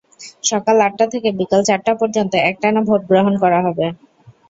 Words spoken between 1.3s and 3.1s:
বিকেল চারটা পর্যন্ত একটানা ভোট